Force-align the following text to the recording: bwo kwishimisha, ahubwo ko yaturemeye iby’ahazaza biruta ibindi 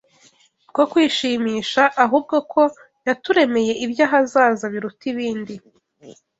bwo 0.69 0.83
kwishimisha, 0.91 1.83
ahubwo 2.03 2.35
ko 2.51 2.61
yaturemeye 3.07 3.73
iby’ahazaza 3.85 4.65
biruta 4.73 5.03
ibindi 5.11 5.53